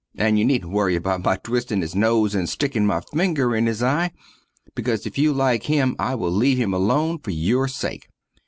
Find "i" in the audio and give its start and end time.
5.99-6.15